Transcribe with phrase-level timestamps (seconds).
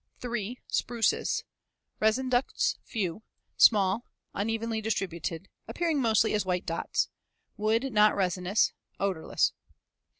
[0.19, 0.57] 3.
[0.67, 1.43] Spruces.
[1.99, 3.21] Resin ducts few,
[3.55, 7.09] small, unevenly distributed; appearing mostly as white dots.
[7.55, 9.53] Wood not resinous; odorless.